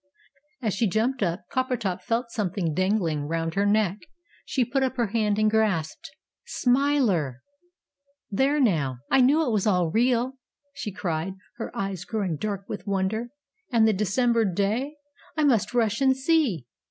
[0.63, 3.99] As she jumped up, Coppertop felt something dangling round her neck,
[4.43, 6.09] she put up her hand, and grasped
[6.43, 7.43] Smiler!
[8.31, 10.39] "There now, I knew it was all real!"
[10.73, 13.27] she cried, her eyes growing dark with wonder,
[13.71, 14.95] "and the December day?
[15.37, 16.65] I must rush and see!"